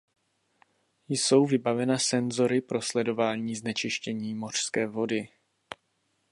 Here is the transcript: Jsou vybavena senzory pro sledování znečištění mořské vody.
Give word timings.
Jsou 1.09 1.45
vybavena 1.45 1.97
senzory 1.99 2.61
pro 2.61 2.81
sledování 2.81 3.55
znečištění 3.55 4.35
mořské 4.35 4.87
vody. 4.87 5.27